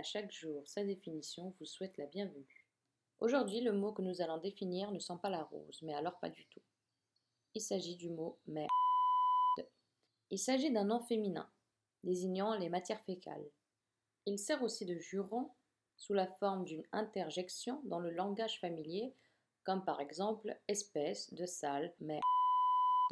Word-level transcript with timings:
à 0.00 0.02
chaque 0.02 0.32
jour 0.32 0.66
sa 0.66 0.82
définition 0.82 1.54
vous 1.60 1.66
souhaite 1.66 1.98
la 1.98 2.06
bienvenue. 2.06 2.66
Aujourd'hui, 3.18 3.60
le 3.60 3.72
mot 3.72 3.92
que 3.92 4.00
nous 4.00 4.22
allons 4.22 4.38
définir 4.38 4.90
ne 4.92 4.98
sent 4.98 5.18
pas 5.20 5.28
la 5.28 5.42
rose, 5.42 5.78
mais 5.82 5.92
alors 5.92 6.18
pas 6.20 6.30
du 6.30 6.46
tout. 6.46 6.62
Il 7.54 7.60
s'agit 7.60 7.96
du 7.96 8.08
mot 8.08 8.38
merde. 8.46 8.70
Il 10.30 10.38
s'agit 10.38 10.72
d'un 10.72 10.84
nom 10.84 11.00
féminin, 11.00 11.50
désignant 12.02 12.56
les 12.56 12.70
matières 12.70 13.02
fécales. 13.02 13.44
Il 14.24 14.38
sert 14.38 14.62
aussi 14.62 14.86
de 14.86 14.96
juron 14.96 15.50
sous 15.98 16.14
la 16.14 16.28
forme 16.38 16.64
d'une 16.64 16.86
interjection 16.92 17.82
dans 17.84 18.00
le 18.00 18.10
langage 18.10 18.58
familier, 18.58 19.14
comme 19.64 19.84
par 19.84 20.00
exemple 20.00 20.58
espèce 20.66 21.30
de 21.34 21.44
sale 21.44 21.92
merde, 22.00 22.22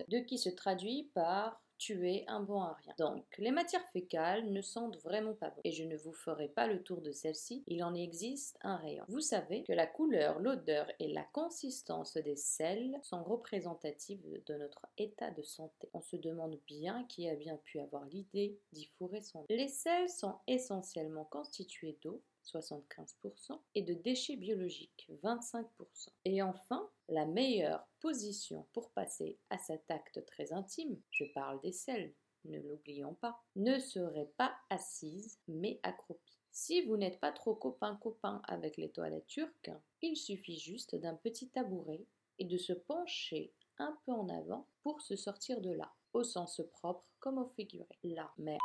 de 0.09 0.21
qui 0.21 0.39
se 0.39 0.49
traduit 0.49 1.11
par 1.13 1.63
tuer 1.79 2.25
un 2.27 2.41
bon 2.41 2.61
à 2.61 2.75
rien. 2.75 2.95
Donc, 2.99 3.25
les 3.39 3.51
matières 3.51 3.87
fécales 3.89 4.51
ne 4.51 4.61
sentent 4.61 4.99
vraiment 5.03 5.35
pas 5.35 5.51
bon. 5.51 5.61
Et 5.65 5.73
je 5.73 5.85
ne 5.85 5.97
vous 5.97 6.13
ferai 6.13 6.49
pas 6.49 6.67
le 6.67 6.83
tour 6.83 7.01
de 7.01 7.13
celle-ci, 7.13 7.63
il 7.67 7.83
en 7.83 7.95
existe 7.95 8.59
un 8.63 8.77
rayon. 8.77 9.05
Vous 9.09 9.21
savez 9.21 9.63
que 9.63 9.73
la 9.73 9.87
couleur, 9.87 10.39
l'odeur 10.41 10.91
et 10.99 11.09
la 11.09 11.25
consistance 11.33 12.17
des 12.17 12.37
sels 12.37 12.99
sont 13.03 13.23
représentatives 13.23 14.43
de 14.47 14.55
notre 14.55 14.87
état 14.99 15.31
de 15.31 15.43
santé. 15.43 15.89
On 15.95 16.01
se 16.01 16.17
demande 16.17 16.59
bien 16.67 17.05
qui 17.09 17.29
a 17.29 17.35
bien 17.35 17.57
pu 17.57 17.79
avoir 17.81 18.05
l'idée 18.07 18.59
d'y 18.73 18.85
fourrer 18.85 19.23
son. 19.23 19.45
Les 19.49 19.69
sels 19.69 20.09
sont 20.09 20.37
essentiellement 20.47 21.25
constitués 21.25 21.97
d'eau, 22.03 22.21
75%, 22.53 23.61
et 23.75 23.83
de 23.83 23.95
déchets 23.95 24.37
biologiques, 24.37 25.11
25%. 25.23 26.09
Et 26.25 26.43
enfin, 26.43 26.89
la 27.09 27.27
meilleure 27.27 27.87
position 28.01 28.67
pour 28.73 28.91
passer 28.91 29.39
à 29.51 29.59
cet 29.59 29.91
acte 29.91 30.25
très 30.27 30.53
intime, 30.53 31.01
je 31.11 31.25
parle 31.35 31.61
des 31.61 31.73
selles, 31.73 32.15
ne 32.45 32.61
l'oublions 32.61 33.15
pas, 33.15 33.41
ne 33.57 33.79
serait 33.79 34.31
pas 34.37 34.55
assise, 34.71 35.39
mais 35.49 35.81
accroupie. 35.83 36.39
Si 36.51 36.83
vous 36.83 36.97
n'êtes 36.97 37.21
pas 37.21 37.33
trop 37.33 37.55
copain-copain 37.55 38.43
avec 38.45 38.77
les 38.77 38.91
toilettes 38.91 39.27
turques, 39.27 39.71
il 40.03 40.17
suffit 40.17 40.59
juste 40.59 40.97
d'un 40.97 41.15
petit 41.15 41.49
tabouret 41.49 42.05
et 42.39 42.45
de 42.45 42.59
se 42.59 42.73
pencher 42.73 43.53
un 43.79 43.97
peu 44.05 44.13
en 44.13 44.29
avant 44.29 44.67
pour 44.83 45.01
se 45.01 45.17
sortir 45.17 45.61
de 45.61 45.71
là, 45.71 45.93
au 46.13 46.25
sens 46.25 46.61
propre 46.73 47.05
comme 47.21 47.39
au 47.39 47.47
figuré. 47.47 47.87
La 48.03 48.33
merde 48.39 48.61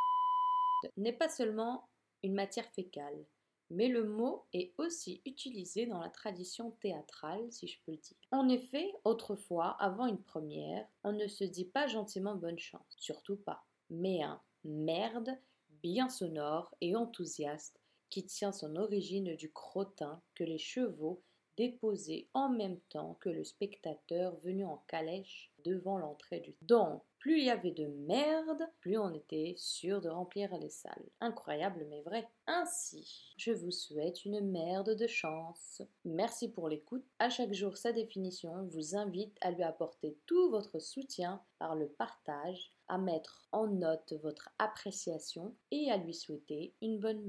n'est 0.98 1.14
pas 1.14 1.30
seulement 1.30 1.88
une 2.24 2.34
matière 2.34 2.70
fécale, 2.72 3.26
mais 3.74 3.88
le 3.88 4.04
mot 4.04 4.46
est 4.54 4.74
aussi 4.78 5.22
utilisé 5.26 5.86
dans 5.86 6.00
la 6.00 6.10
tradition 6.10 6.72
théâtrale, 6.80 7.52
si 7.52 7.68
je 7.68 7.80
peux 7.86 7.92
le 7.92 7.98
dire. 7.98 8.18
En 8.32 8.48
effet, 8.48 8.94
autrefois, 9.04 9.76
avant 9.80 10.06
une 10.06 10.22
première, 10.22 10.88
on 11.04 11.12
ne 11.12 11.28
se 11.28 11.44
dit 11.44 11.66
pas 11.66 11.88
gentiment 11.88 12.36
bonne 12.36 12.60
chance, 12.60 12.96
surtout 12.98 13.38
pas, 13.38 13.66
mais 13.90 14.22
un 14.22 14.42
merde 14.64 15.38
bien 15.82 16.08
sonore 16.08 16.74
et 16.82 16.96
enthousiaste 16.96 17.80
qui 18.10 18.26
tient 18.26 18.52
son 18.52 18.76
origine 18.76 19.36
du 19.36 19.52
crottin 19.52 20.22
que 20.36 20.44
les 20.44 20.60
chevaux 20.60 21.24
déposaient 21.58 22.28
en 22.34 22.50
même 22.50 22.80
temps 22.90 23.18
que 23.20 23.30
le 23.30 23.44
spectateur 23.44 24.36
venu 24.38 24.66
en 24.66 24.84
calèche 24.88 25.52
devant 25.64 25.98
l'entrée 25.98 26.40
du. 26.40 26.56
Donc, 26.62 27.02
plus 27.20 27.40
il 27.40 27.46
y 27.46 27.50
avait 27.50 27.72
de 27.72 27.88
merde, 27.88 28.68
plus 28.82 28.98
on 28.98 29.14
était 29.14 29.54
sûr 29.58 30.02
de 30.02 30.10
remplir 30.10 30.58
les 30.58 30.70
salles. 30.70 31.10
Incroyable 31.22 31.88
mais 31.90 32.02
vrai. 32.02 32.28
Ainsi, 32.48 33.34
je 33.38 33.52
vous 33.52 33.72
souhaite 33.72 34.26
une 34.26 34.42
merde 34.42 34.96
de 34.96 35.08
chance. 35.08 35.82
Merci 36.04 36.50
pour 36.50 36.68
l'écoute. 36.68 37.06
À 37.20 37.30
chaque 37.30 37.54
jour, 37.54 37.78
sa 37.78 37.94
définition 37.94 38.68
vous 38.74 38.98
invite 38.98 39.38
à 39.40 39.52
lui 39.52 39.64
apporter 39.64 40.18
tout 40.26 40.50
votre 40.50 40.80
soutien 40.80 41.42
par 41.60 41.76
le 41.76 41.88
partage, 41.88 42.74
à 42.90 42.98
mettre 42.98 43.48
en 43.54 43.68
note 43.68 44.14
votre 44.22 44.50
appréciation 44.60 45.56
et 45.72 45.90
à 45.92 45.98
lui 45.98 46.14
souhaiter 46.14 46.74
une 46.82 47.00
bonne 47.00 47.26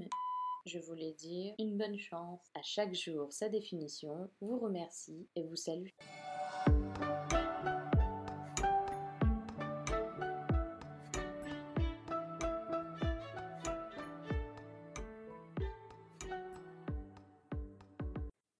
je 0.65 0.79
voulais 0.79 1.13
dire 1.13 1.55
une 1.59 1.77
bonne 1.77 1.99
chance. 1.99 2.41
À 2.55 2.63
chaque 2.63 2.95
jour, 2.95 3.33
sa 3.33 3.49
définition 3.49 4.31
vous 4.41 4.59
remercie 4.59 5.29
et 5.37 5.43
vous 5.43 5.57
salue. 5.57 5.89